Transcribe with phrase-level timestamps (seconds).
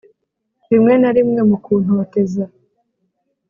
[0.69, 2.43] rimwe na rimwe, mu kuntoteza.